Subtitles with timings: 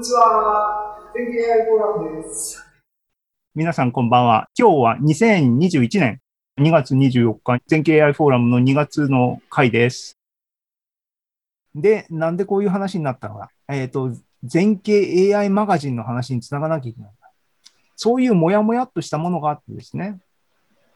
[0.00, 0.96] にちは。
[1.14, 2.64] 全経 AI フォーラムです。
[3.54, 4.48] 皆さんこんばんは。
[4.58, 6.20] 今日は2021年
[6.58, 10.16] 2月24日、全経 AI フォーラムの2月の回です。
[11.74, 13.50] で、なんでこういう話になったのか。
[13.68, 17.10] えっ、ー、と、全経 AI マガジンの話につながなきゃいけない。
[17.94, 20.18] そういうもやもやっとしたものがあってですね、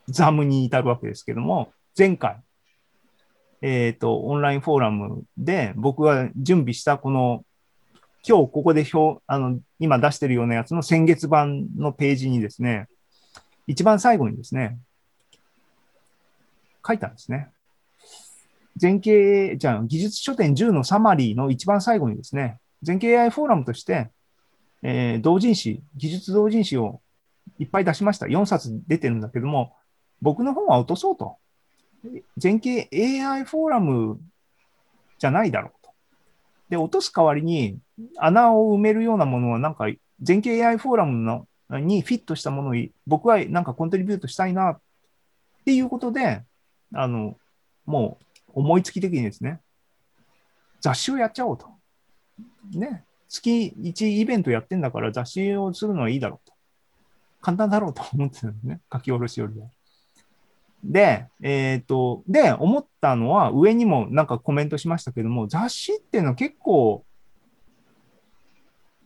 [0.09, 2.41] ザムに至るわけですけども、前回、
[3.61, 7.45] えっ、ー、と、オンラインフォーラムで僕が準備したこの、
[8.27, 12.89] 今日ここで表、あの、今出してるようなやつの先月版のページにですね、
[13.67, 14.79] 一番最後にですね、
[16.87, 17.51] 書いたんですね。
[18.77, 24.11] 全景、じゃあ、技術書店10のサマリーの一番最後にですね、全景 AI フォーラムとして、
[24.83, 27.01] えー、同人誌、技術同人誌を
[27.59, 28.27] いっぱい出しました。
[28.27, 29.77] 4冊出てるんだけども、
[30.23, 31.37] 僕の本は落とそうと。
[32.39, 34.19] 全景 AI フォーラム
[35.19, 35.74] じゃないだろう。
[36.69, 37.79] で、落とす代わりに
[38.17, 39.87] 穴を埋めるようなものは、なんか
[40.21, 42.75] 全景 AI フォーラムのにフィットしたものを
[43.07, 44.81] 僕はなんかコントリビュートしたいなっ
[45.65, 46.43] ていうことで、
[46.95, 47.37] あの、
[47.87, 49.61] もう思いつき的にですね、
[50.81, 51.69] 雑誌をやっちゃおうと。
[52.73, 53.05] ね。
[53.29, 56.55] 月1イベントやってんだから雑誌をするのはいいだろうと。
[57.41, 58.81] 簡単だろうと思ってたんですね。
[58.93, 59.67] 書き下ろしよりは。
[60.85, 67.05] で、えっ、ー、と、で、思ったのは、上にもなんかコメントしましたけども、雑誌っていうのは結構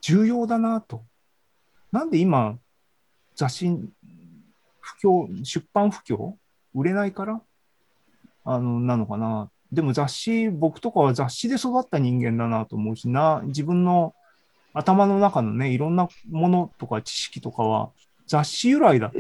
[0.01, 1.05] 重要だなと。
[1.93, 2.59] なんで今、
[3.37, 3.69] 雑誌
[4.81, 6.35] 不況、出版不況
[6.75, 7.41] 売れないから
[8.45, 9.51] あの、なのかな。
[9.71, 14.15] でも雑誌、僕とかは雑誌で育った人間だなと思うしな、自分の
[14.73, 17.91] 頭の中のね、いろんなものとか知識とかは
[18.27, 19.19] 雑誌由来だった。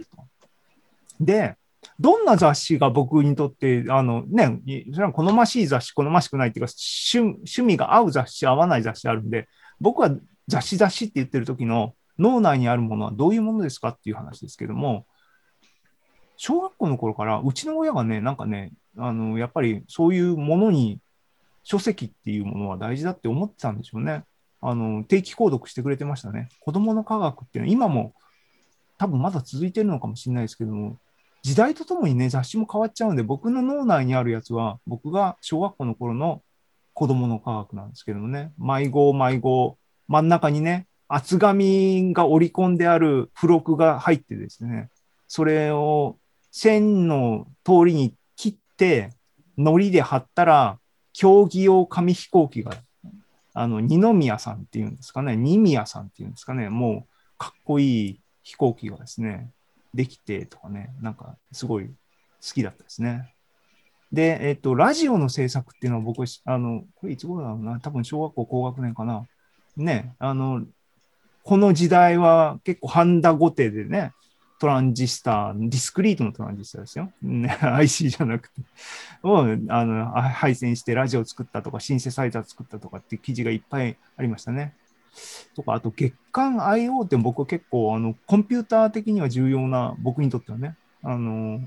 [1.20, 1.56] で、
[2.00, 4.60] どんな雑誌が僕にとって、あのね、
[4.92, 6.72] それは好ましい雑誌、好ましくないっていうか、
[7.12, 9.48] 趣趣味が合う雑誌、合わない雑誌あるんで、
[9.80, 10.10] 僕は
[10.46, 15.06] 雑誌雑誌って言ってる時の脳内にあるものはどういうものですかっていう話ですけども、
[16.36, 21.00] 小学校の頃からうちの親がね、なんかね、あのやっぱりそういうものに
[21.62, 24.24] 書籍っていうものは大事だって思ってたんでしょうね。
[24.60, 26.48] あの定期購読してくれてましたね。
[26.60, 28.14] 子供の科学っていうのは今も
[28.98, 30.96] 多分まだ続いてるのかもしれないですけども、
[31.48, 36.42] 時代とともにね、雑誌も変わっちゃうんで、僕の脳内にあるやつは、僕が小学校の頃の
[36.92, 39.78] 子供の科学なんですけどもね、迷子迷子、
[40.08, 44.90] 真ん中にね、厚紙が織り込んである付録が入ってですね、
[45.26, 46.18] それを
[46.50, 49.14] 線の通りに切って、
[49.56, 50.78] 糊で貼ったら、
[51.14, 52.72] 競技用紙飛行機が、
[53.54, 59.48] あの、二宮さんっていうんですかね、二宮さんっていうんですかね、もうかっこいい飛行機がですね、
[59.94, 61.92] できてとかね、なんかすごい好
[62.40, 63.34] きだったですね。
[64.12, 69.26] で、えっと、ラジオの制作っていうのは僕、あの、これいつ頃だろうな、多分小学校高学年かな。
[69.76, 70.64] ね、あの、
[71.42, 74.12] この時代は結構ハンダゴテでね、
[74.58, 77.12] トランジスタ、ディスクリートのトランジスタですよ。
[77.22, 78.60] ね、 IC じゃなくて。
[79.22, 84.74] をあの配線してラジオ作ったとか、シンセサイザー作ったとかって記事がいっぱいありましたね。
[85.54, 90.76] とか、あと月間 IO って僕結構あのコンピューター的には重要な、僕にとってはね。
[91.02, 91.60] あの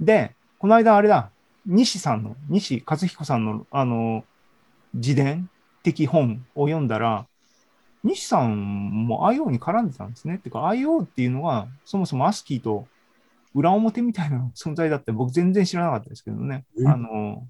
[0.00, 1.30] で、この間あれだ、
[1.66, 4.24] 西さんの、西和彦さんのあの
[4.94, 5.50] 自伝
[5.82, 7.26] 的本を読んだら、
[8.02, 10.36] 西さんも IO に絡んでたんですね。
[10.36, 12.86] っていうか IO っていうのはそもそも ASCII と
[13.54, 16.64] 裏表みたいな 存在だって僕全然知らなかったですけどね。
[16.86, 17.46] あの、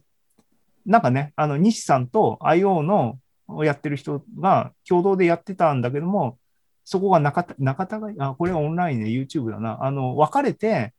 [0.87, 6.39] なんかね、あの西さんと IO のをやってる人が共同でやってたんだけども、
[6.85, 9.85] そこが仲た仲違い、あ、これはオンラインで YouTube だな。
[9.85, 10.95] あの、別れて、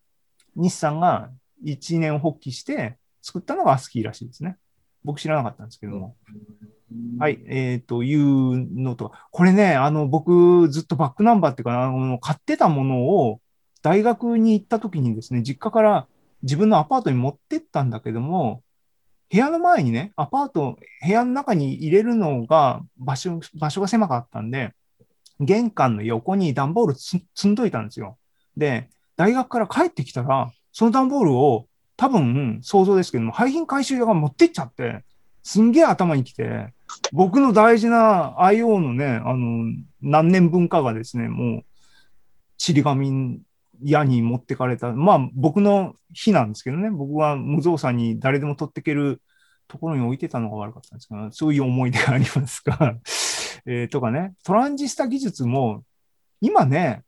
[0.56, 1.30] 西さんが
[1.64, 4.58] 一年発起して作ったのがアスキーらしいですね。
[5.04, 6.16] 僕知らなかったんですけども。
[7.20, 13.40] はい、えっ、ー、と、いうのと、これね、あの、僕ずっとバックナンバーっていうか、あの、買ってたものを
[13.82, 16.08] 大学に行った時にですね、実家から
[16.44, 18.64] 自分のアパートに持ってったんだけども、
[19.30, 24.74] 部屋の前にね、アパート、部屋の中に入れるのが場所、場所が狭かったんで、
[25.40, 28.18] 玄関の横に段ボール積んどいたんですよ。
[28.56, 31.68] で、大学から帰ってきたら、その段ボールを
[31.98, 35.04] 多分想像ですけども、廃品回収屋が持ってっちゃって、
[35.44, 36.74] すんげえ頭にきて、
[37.12, 41.64] 僕の大事な IO のね、あの、何年分かがですね、もう、
[42.58, 43.42] ちり紙
[43.82, 44.92] 屋に持ってかれた。
[44.92, 49.22] まあ、僕の日なんですけどね、僕は無造作に誰でも取っていける
[49.68, 52.96] ところに置いてたのが悪かったんですけど、そういう思い出がありますが。
[53.66, 55.84] えー、とかね、トランジスタ技術も、
[56.40, 57.04] 今ね、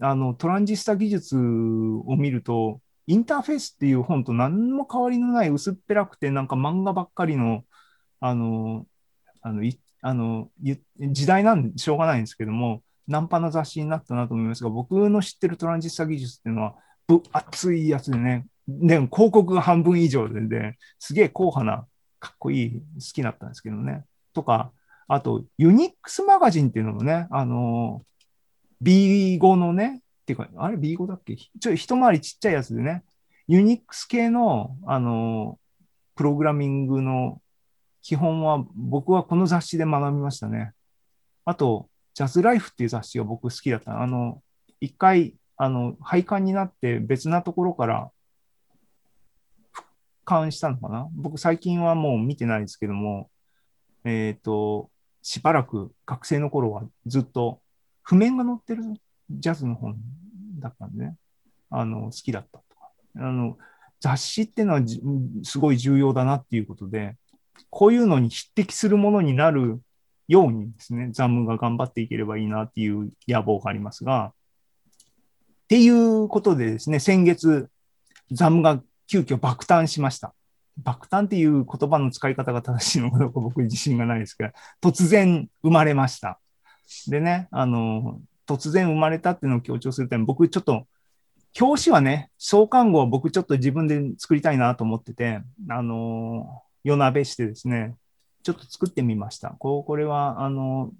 [0.00, 7.64] あの、トランジスタ技術を見ると、インターフェースっていう本と何も変わりのない薄っぺらくて、なんか漫画ばっかりの、
[8.20, 8.86] あの、
[9.40, 9.62] あの
[10.02, 10.50] あの、
[10.98, 16.74] 時代なんでしょうがないんですけども、ナンパな雑誌になったなと思いますが、僕の知ってるトランジスタ技術っていうのは、
[17.06, 21.86] ぶ熱いやつでね、で広告が半分以上で、ね、すげえ硬派な、
[22.20, 22.80] かっこいい、好
[23.12, 24.04] きだったんですけどね。
[24.32, 24.72] とか、
[25.08, 28.02] あと、ユニックスマガジンっていうのもね、あの、
[28.82, 31.36] B5 のね、っていうか、あれ B5 だっけ？
[31.36, 33.02] ちょっと一回りちっちゃいやつでね、
[33.48, 35.58] ユニックス系の、あの、
[36.14, 37.40] プログラミングの
[38.02, 40.72] 基本は僕はこの雑誌で学びましたね。
[41.44, 44.00] あと、ジャズライフっていう雑誌が僕好きだった。
[44.00, 44.42] あの、
[44.80, 48.10] 一回、あの、廃刊になって別なところから
[49.72, 49.88] 復
[50.24, 53.30] 刊したのかな僕最近はもう見てないですけども、
[54.04, 54.90] えっ、ー、と、
[55.22, 57.60] しばらく学生の頃はずっと
[58.02, 58.82] 譜面が載ってる
[59.30, 59.96] ジャズの本
[60.58, 61.16] だったんでね、
[61.70, 62.90] あの、好きだったとか。
[63.16, 63.56] あの、
[64.00, 64.82] 雑誌っていうのは
[65.44, 67.16] すごい重要だなっていうことで、
[67.70, 69.80] こういうのに匹敵するものになる
[70.28, 74.32] ようにですね、ザムが頑張っていければいいなっていう野望がありますが、っ
[75.68, 77.68] ていうことでですね、先月、
[78.30, 80.34] ザムが急遽爆誕しました。
[80.78, 86.38] 爆誕っていう言葉の使い方が正しいのかどうか僕自信がないですけど、突然生まれました。
[87.08, 90.86] でね、あの、突然生まれたっていうのを強調するために、僕ちょっと、
[91.60, 97.94] 表紙はね、創刊号は僕ちょっと自分で作りたいなと思ってて、あの、夜鍋してですね、
[98.42, 99.50] ちょっと作ってみました。
[99.50, 100.92] ここれは、あの、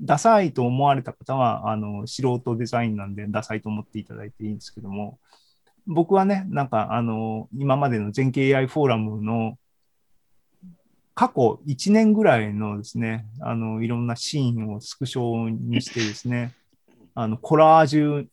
[0.00, 5.18] ダサいと思われた方は、あの、素人デザインなんで、ダサいと思っていただいていいんですけども、
[5.86, 9.58] 僕はね、なんか、あの、今までの全景 AI フォーラムの
[11.14, 16.52] 過去1年ぐらいのですね、あの、いろんなシーンをスクショにしてですね、
[17.14, 18.26] あの、コラージュ、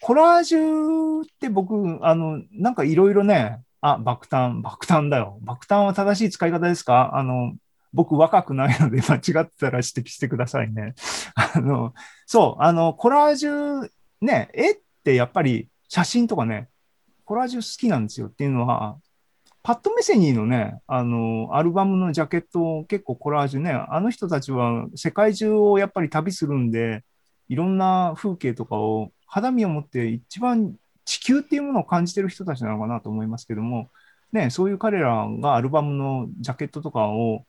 [0.00, 5.38] コラージュって僕、あの、なんかいろいろね、あ、爆誕、爆誕だよ。
[5.42, 7.10] 爆誕は正しい使い方ですか？
[7.14, 7.54] あの、
[7.92, 10.94] 僕若くないので間違ってたら指摘してくださいね。
[11.34, 11.94] あの、
[12.26, 13.88] そう、あの、コラージュ、
[14.20, 16.68] ね、絵ってやっぱり写真とかね、
[17.24, 18.98] コラージュ好きなんですよっていうのは、
[19.62, 27.04] パッド・メセニーのね、あの、アルバムのジャケット結構コラージュね、あの人たちは世界中をやっぱり旅するんで、
[27.48, 30.74] いろんな風景とかを肌身を持って一番
[31.08, 33.88] 地球っていうものを感じてる人たちなのかなと思いますけども、
[34.30, 37.46] ね、そういう彼らがアルバムのジャケットとかを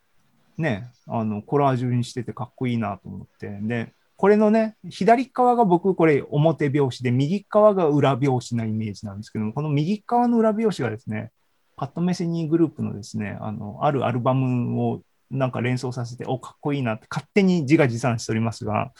[0.57, 11.31] ね、あのコラージュにしててかっこいいなと思って、で、これのね、左側が僕、これ表表紙で、右側が裏表紙なイメージなんですけども、この右側の裏表紙がですね、
[11.75, 15.01] パッドメセニーグループのですね、あの、あるアルバムを
[15.31, 18.91] なんか連想させて、お、かっこいいなって勝手に自画自賛しておりますが、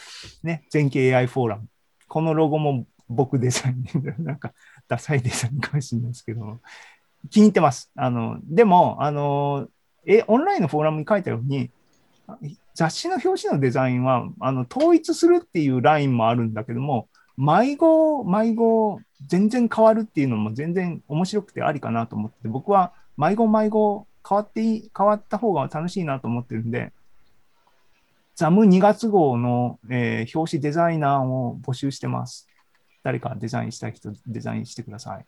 [0.44, 1.68] ね、全景 AI フォーラム。
[2.08, 4.54] このロゴも僕デザインで、 なんか
[4.88, 6.60] ダサいデザインかもしれないですけど、
[7.30, 7.92] 気に入ってます。
[7.96, 9.68] あの、でも、あの、
[10.06, 11.72] え、オンラインのフォーラムに書いたように、
[12.76, 26.92] 雑誌の表紙のデザインは、あの、統一するっていうラインもあるんだけども、迷子、迷子、全然変わるっていうのも全然面白くてありかなと思って、僕は迷子迷子変わっていい、変わった方が楽しいなと思ってるんで、
[28.36, 32.49] ザム2月号の、えー、表紙デザイナーを募集してます。
[33.04, 35.26] 誰かデザインしたい人、デザインしてください。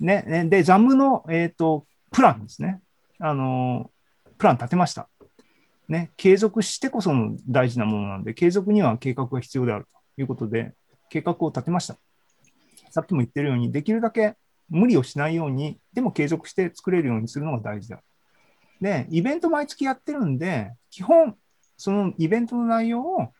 [0.00, 2.80] ね、で、ザムの、えっ、ー、と、プランですね。
[3.18, 3.90] あの、
[4.36, 5.08] プラン立てました。
[5.88, 10.74] ね、継続してこその大事なものなんで、継続には計画が必要であるということで、
[11.08, 11.96] 計画を立てました。
[12.90, 14.36] さっきも言ってるように、できるだけ
[14.68, 18.02] 無理をしないように、でも継続して作れるようにするのが大事だ。
[18.80, 21.36] で、イベント毎月やってるんで、基本、
[21.76, 23.32] そのイベントの内容を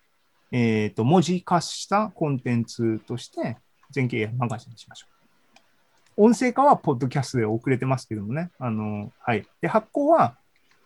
[0.50, 3.58] えっ、ー、と、文字化したコンテンツとして、
[3.90, 5.06] 全景マガジンにしましょ
[6.16, 6.24] う。
[6.24, 8.50] 音声化はポッドキャストで遅れてますけどもね。
[8.58, 9.46] あの、はい。
[9.60, 10.36] で、発行は、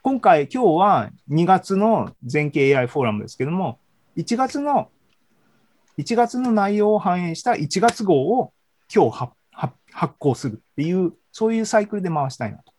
[0.03, 3.79] 今回、今日は2月の全景 AI フォーラムですけども、
[4.17, 4.91] 1月の、
[5.97, 8.53] 1月の内容を反映した1月号を
[8.95, 9.31] 今日
[9.93, 12.73] 発行するっていう、そういうサイクルで回したいなと。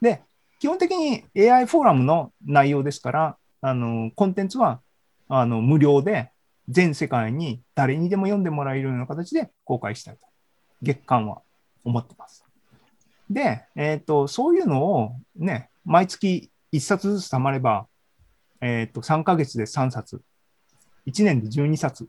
[0.00, 0.22] で、
[0.58, 4.80] 基本的に AI フォーラムの内容ですから、あの、コンテンツは
[5.32, 6.32] あの無料で
[6.68, 10.26] 全世界に誰にでも読んでもらえるような形で公開したいと、
[10.82, 11.40] 月間は
[11.84, 12.44] 思ってます。
[13.30, 17.86] で、え、ー、と、そういうのをね、毎月1冊ずつ貯まれば、
[18.60, 20.20] え、ー、と、3ヶ月で3冊、
[21.06, 22.08] 1年で12冊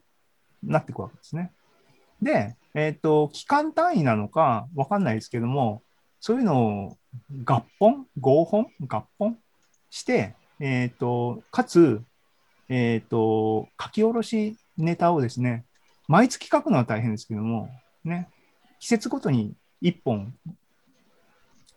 [0.63, 1.51] になっていくわけですね。
[2.21, 5.83] で、え、ー、と、期間単位なのかわかんないですけども、
[6.19, 6.97] そういうのを
[7.45, 9.37] 合本合本合本
[9.91, 12.03] して、えっ、と、かつ、
[12.71, 15.65] えっ、ー、と、書き下ろしネタをですね、
[16.07, 17.69] 毎月書くのは大変ですけども、
[18.05, 18.29] ね、
[18.79, 20.33] 季節ごとに1本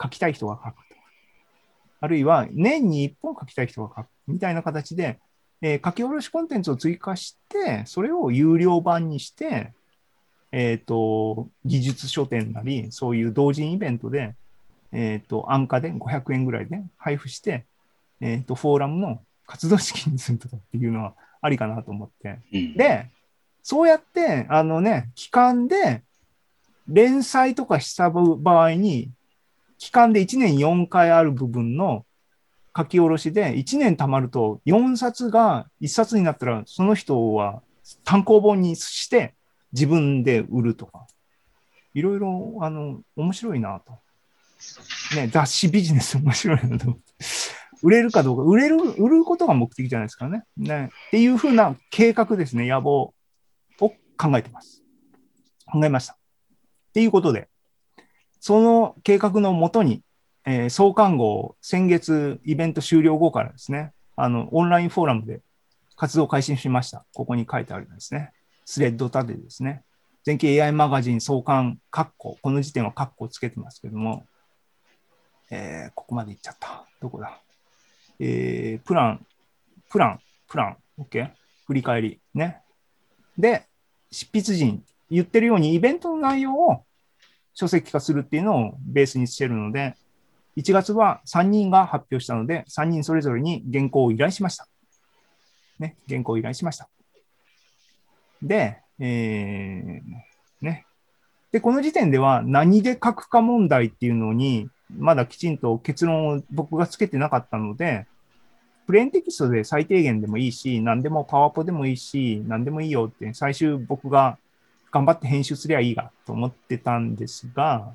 [0.00, 0.94] 書きたい人が書くと。
[2.00, 4.06] あるいは年に1本書きたい人が書く。
[4.28, 5.18] みたいな形で、
[5.60, 9.72] えー書き下ろしコンテンツを追加して、それを有料版にして、
[10.52, 14.36] えっ、と、技術書店なり、そういう同人イベントで、
[14.92, 17.66] えっ、と、安価で500円ぐらいで配布して、
[18.20, 22.40] えっ、と、フォーラムの活動資金にするとかっていうのはありかなと思って。
[22.52, 23.10] うん、で、
[23.62, 26.02] そうやって、あのね、期間で、
[26.86, 29.10] 連載とかした場合に、
[29.78, 32.04] 期間で1年4回ある部分の
[32.76, 37.62] 書き下ろしで、1年貯まると4冊が1冊になったら、その人は
[38.04, 39.34] 単行本にして
[39.72, 41.06] 自分で売るとか、
[41.94, 43.98] いろいろ、あの、面白いなと。
[45.16, 47.02] ね、雑誌ビジネス面白いなと思って。
[47.84, 50.44] 売れるかどうか、売れる、売ることが目的じゃないですかね。
[50.56, 50.86] ね。
[51.08, 53.12] っていうふうな計画ですね、野望
[53.80, 54.82] を考えてます。
[55.66, 56.14] 考えました。
[56.14, 56.16] っ
[56.94, 57.48] ていうことで、
[58.40, 60.02] その計画のもとに、
[60.46, 65.42] えー創刊号、先月イベント終了後からですね、あの、オンラインフォーラムで
[65.96, 67.04] 活動を開始しました。
[67.12, 68.32] ここに書いてあるんですね。
[68.64, 69.82] スレッド立ててですね。
[70.24, 74.24] 全景 AI マガジン創刊、カッコ、この時点はカッコをつけてますけども、
[75.50, 76.86] えーここまで行っちゃった。
[77.00, 77.43] どこだ？
[78.18, 79.26] えープラン、
[79.90, 81.30] プラン、プラン、OK?
[81.66, 82.60] 振り返り、ね。
[83.38, 83.66] で、
[84.10, 86.84] 執筆陣、言ってるようにイベントの内容を
[87.54, 89.94] 書籍化するっていうのをベースにしてるので、
[90.56, 94.68] 1月は3人が発表したので、3人それぞれに原稿を依頼しました。
[95.78, 96.88] ね、原稿を依頼しました。
[98.42, 100.86] で、えーね。
[101.50, 108.06] で、この時点では何で書くか問題っていうのに、まだきちんと結論を僕がつけてなかったので、
[108.86, 114.38] プレーンテキストで最低限でもいいし、何でもパワポでもいいし、何でもいいよって、最終僕が
[114.90, 117.94] 頑張って編集すりゃいいがと思ってたんですが、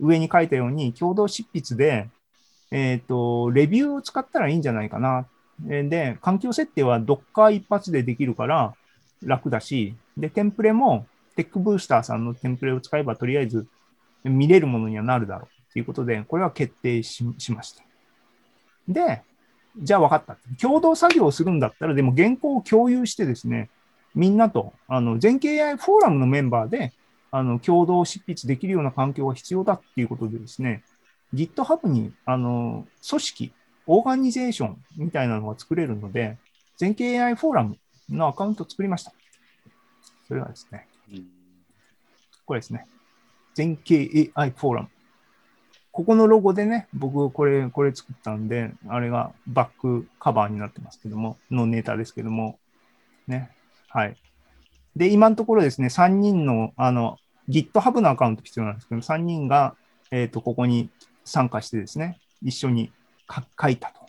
[0.00, 2.08] 上に書いたように共同執筆で、
[2.72, 5.26] えっ、と、レビューを使ったらいいんじゃないかな。
[5.60, 8.74] で、環境設定は Docker 一発でできるから
[9.24, 11.06] 楽だし、で、テンプレも
[11.36, 13.66] テックブースターさんのテンプレを使えばとりあえず
[14.24, 17.84] 見れるものにはなるだろうということで、これは決定ししました。
[18.88, 19.20] で、
[19.76, 20.38] じゃあ分かった。
[20.58, 23.68] 共同作業をするんだったら、でも原稿を共有してですね、
[24.14, 26.94] みんなと、あの、全景 AI フォーラムのメンバーで、
[27.30, 30.82] あの、共同執筆できるような環境が必要だっていうことでですね、
[31.34, 33.52] GitHub に、あの、組織、
[33.86, 36.38] オーガニゼーションみたいなのが作れるので、
[36.78, 37.76] 全景 AI フォーラム
[38.08, 39.12] のアカウントを作りました。
[40.26, 41.26] それはですね、うん
[42.46, 42.86] これですね。
[43.54, 44.88] 全景 AI フォーラム。
[45.96, 52.58] ここのロゴでね、僕これ、これ作ったんで、あれがバックカバーになってますけども、のネタですけども、
[53.26, 53.50] ね。
[53.88, 54.16] はい。
[54.94, 57.16] で、今のところですね、3人の、あの、
[57.48, 59.74] GitHub のアカウント必要なんですけど、3人が、
[60.10, 60.90] えっ、と、ここに
[61.24, 62.92] 参加してですね、一緒に
[63.58, 64.00] 書いたと。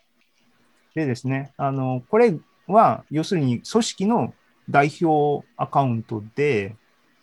[0.94, 2.36] でですね、あの、これ
[2.68, 4.34] は、要するに組織の
[4.70, 6.76] 代表アカウントで、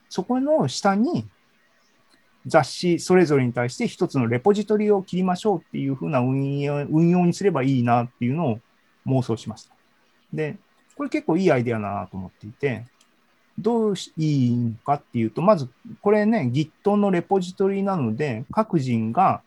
[0.08, 1.28] そこの下に
[2.46, 8.58] 雑誌それぞれに対して一つのレポジトリを切りましょうっていうふうな運用運用にすればいいなっていうのを
[9.06, 9.74] 妄想しました。
[10.32, 10.56] で、
[10.96, 12.84] これ結構いいアイデアだなと思っていて、
[13.58, 15.68] どういいのかっていうと、まず
[16.02, 19.42] これね、Git のレポジトリなので、各人が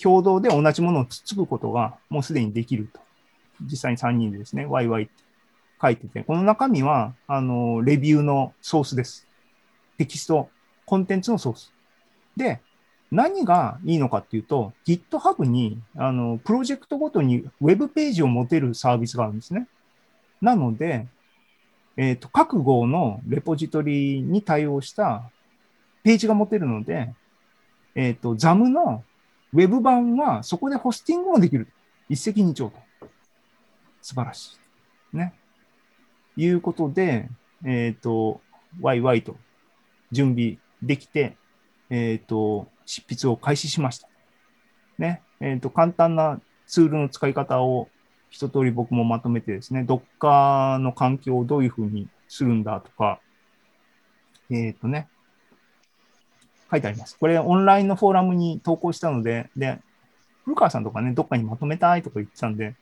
[0.00, 3.00] 共同で同じものをつつくことがもうすでにできると。
[3.62, 5.12] 実際に3人でですね、ワイワイって
[5.80, 9.26] 書いてて、この中身は、あの、レビューのソースです。
[9.98, 10.48] テキスト、
[10.86, 11.72] コンテンツのソース。
[12.36, 12.60] で、
[13.10, 19.66] 何がいいのかっていうと、GitHub に、あの、プロジェクトごとにウェブページを持てるサービスがあるんですね。
[20.40, 21.08] なので、
[21.96, 25.30] えっ、と、各号のレポジトリに対応した
[26.02, 27.12] ページが持てるので、
[27.94, 29.04] えっ、と、ZAM の
[29.52, 31.68] ウェブ版はそこでホスティングもできる。
[32.08, 32.78] 一石二鳥と。
[34.00, 34.58] 素晴らし
[35.12, 35.16] い。
[35.16, 35.34] ね。
[36.36, 37.28] いうことで、
[37.64, 38.40] えっ、と、
[38.80, 39.36] ワイワイと
[40.12, 41.36] 準備できて、
[41.90, 44.08] えっ、と、執筆を開始しました。
[44.98, 45.22] ね。
[45.40, 47.88] えっ、と、簡単なツールの使い方を
[48.30, 53.20] 一通り僕もまとめてですね、Docker の環境をどういうふうにするんだとか、
[54.50, 55.08] えっ、とね、
[56.70, 57.18] 書いてあります。
[57.18, 59.80] これオンラインのフォーラムに投稿したので、で、
[60.44, 62.76] 古川さんとかね、どっかにまとめたいとか言ってたんで、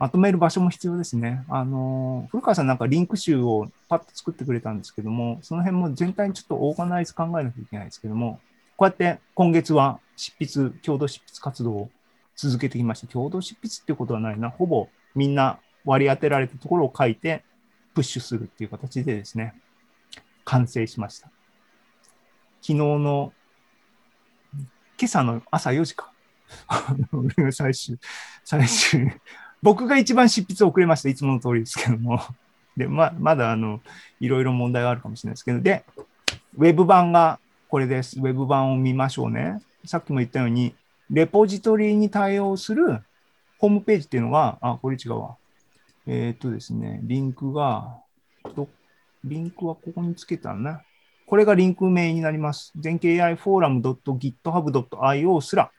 [0.00, 1.44] まとめる場所も必要ですね。
[1.50, 8.40] あの、古川さんなんかリンク集をパッと作ってくれたんですけども、その辺も全体にちょっとオーガナイズ考えなきゃいけないですけども、
[8.78, 11.90] こうやって今月は執筆、共同執筆活動を
[12.34, 13.08] 続けてきました。
[13.08, 14.48] 共同執筆っていうことはないな。
[14.48, 17.44] ほぼみんな割り当てられたところを書いて、
[17.94, 19.52] プッシュするっていう形でですね、
[20.46, 21.26] 完成しました。
[22.62, 23.34] 昨日の、
[24.54, 26.10] 今朝の朝4時か。
[27.52, 27.98] 最終、
[28.44, 29.12] 最終
[29.62, 31.08] 僕が一番執筆遅れました。
[31.08, 32.20] いつもの通りですけども。
[32.76, 33.80] で、ま、まだ、あの、
[34.20, 35.84] いろいろ問題があるかもしれないですけど、で、
[36.56, 37.38] ウェブ版が
[37.68, 38.18] これです。
[38.18, 39.60] ウェブ版を見ましょうね。
[39.84, 40.74] さっきも言ったように、
[41.10, 43.00] レポジトリに対応する
[43.58, 45.36] ホームページっていうのが、あ、これ違うわ。
[46.06, 47.98] えーっとですね、リンクが、
[48.56, 48.68] ど
[49.24, 50.82] リンクはここにつけたんだ。
[51.26, 52.72] これがリンク名になります。
[52.76, 55.70] 全景 AI フォーラム .github.io すら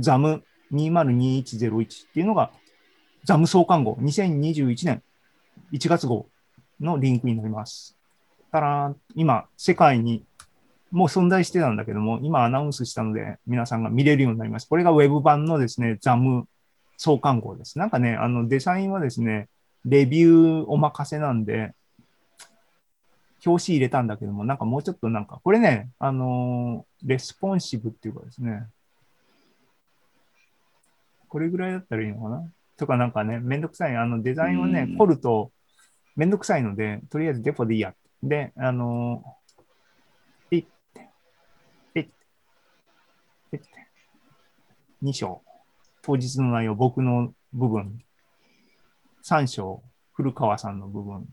[0.00, 2.50] ZAM202101 っていうのが
[3.28, 5.02] ZAM 創刊号2021年
[5.72, 6.30] 1月号
[6.80, 7.94] のリンクになります。
[8.50, 10.24] たら今、世界に
[10.90, 14.66] もう存在してたんだけども、今アナウンスしたので皆さんが見れるようになります。
[14.66, 16.44] これがウェブ版のですね、ZAM
[16.96, 17.78] 創刊号です。
[17.78, 19.50] なんかね、あのデザインはですね、
[19.84, 21.74] レビューお任せなんで、
[23.44, 28.62] 表紙入れたんだけども、なんかもうちょっとなんか、これね、あのーレスポンシブっていうかですね、
[31.28, 32.50] これぐらいだったらいいのかな？
[32.78, 33.96] とかなんかね、めんどくさい。
[33.96, 35.52] あのデザインをねうん、凝ると
[36.16, 37.94] めんどくさいので、とりあえずデフォでいいや。
[38.22, 39.38] で、あのー
[40.50, 41.08] ピッて、
[41.94, 42.10] ピッて、
[43.52, 43.68] ピッて、
[45.02, 45.42] 2章。
[46.02, 47.98] 当日の内容、僕の部分。
[49.22, 49.82] 3章、
[50.12, 51.28] 古川さんの部分。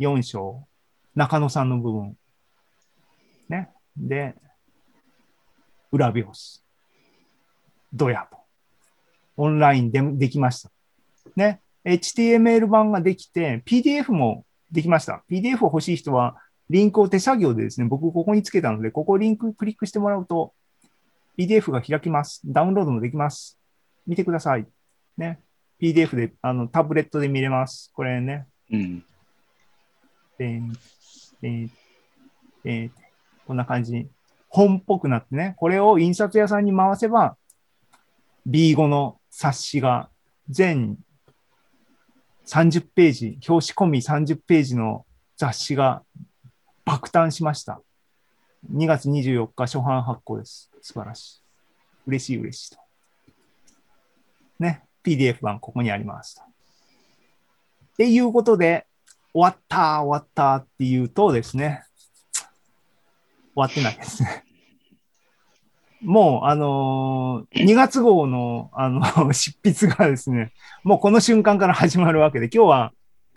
[0.00, 0.66] 4章、
[1.14, 2.16] 中野さんの部分。
[3.48, 3.70] ね。
[3.96, 4.34] で、
[5.90, 6.34] 裏表紙。
[7.92, 8.37] ドヤと。
[9.38, 10.70] オンラインでできました。
[11.36, 11.60] ね。
[11.84, 15.22] HTML 版ができて、PDF もできました。
[15.30, 16.36] PDF を欲しい人は、
[16.68, 20.52] リンクを手作業でですね、僕ここにつけたので、ここリンククリックしてもらうと、
[21.38, 22.42] PDF が開きます。
[22.44, 23.58] ダウンロードもできます。
[24.06, 24.66] 見てください。
[25.16, 25.40] ね。
[25.80, 27.92] PDF で、あの、タブレットで見れます。
[27.94, 28.46] これね。
[28.72, 29.04] うん。
[33.46, 34.08] こんな感じに
[34.48, 37.36] 本っぽくなってね、これを印刷屋さんに回せば、
[38.48, 40.10] B5 の冊子が
[40.48, 40.98] 全
[42.46, 45.04] 30ページ、表紙込み30ページの
[45.36, 46.02] 雑誌が
[46.84, 47.82] 爆誕しました。
[48.72, 50.70] 2月24日初版発行です。
[50.80, 51.42] 素晴らしい。
[52.06, 52.78] 嬉しい嬉しいと。
[54.58, 56.42] ね、PDF 版ここにありますと。
[56.42, 56.46] っ
[57.98, 58.86] ていうことで、
[59.34, 61.84] 終わった、終わったっていうとですね、
[62.32, 62.46] 終
[63.56, 64.44] わってないですね。
[66.02, 70.52] もう、あのー、2月号の、あの、 執筆がですね、
[70.84, 72.92] もうこの瞬間から始まるわけで、今日は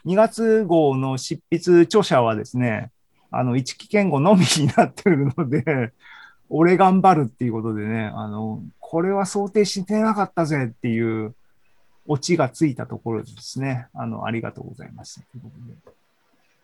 [0.05, 2.91] 2月号の執筆著者はですね、
[3.31, 5.93] あの、一木健吾のみになってるので、
[6.49, 11.33] 俺頑張るっていうことでね、あの、これは想定してなかったぜっていう
[12.07, 15.21] オチがついたところですね、あの、ありがとうございました。
[15.31, 15.51] というこ
[15.85, 16.00] とで